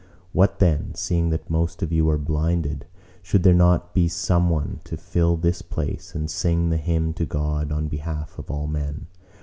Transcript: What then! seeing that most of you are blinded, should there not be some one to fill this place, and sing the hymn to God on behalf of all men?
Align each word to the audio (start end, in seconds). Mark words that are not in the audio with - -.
What 0.31 0.57
then! 0.57 0.95
seeing 0.95 1.29
that 1.29 1.47
most 1.47 1.83
of 1.83 1.91
you 1.91 2.09
are 2.09 2.17
blinded, 2.17 2.87
should 3.21 3.43
there 3.43 3.53
not 3.53 3.93
be 3.93 4.07
some 4.07 4.49
one 4.49 4.79
to 4.85 4.97
fill 4.97 5.37
this 5.37 5.61
place, 5.61 6.15
and 6.15 6.27
sing 6.27 6.71
the 6.71 6.77
hymn 6.77 7.13
to 7.13 7.25
God 7.27 7.71
on 7.71 7.87
behalf 7.87 8.39
of 8.39 8.49
all 8.49 8.65
men? 8.65 9.05